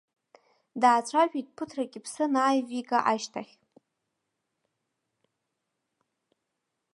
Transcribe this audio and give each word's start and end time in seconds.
Даацәажәеит 0.81 1.47
ԥыҭрак 1.55 1.91
иԥсы 1.99 2.23
анааивига 2.25 2.99
ашьҭахь. 3.11 3.53